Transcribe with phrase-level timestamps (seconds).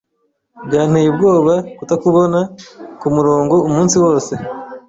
[0.67, 2.39] Byanteye ubwoba kutakubona
[2.99, 4.33] kumurongo umunsi wose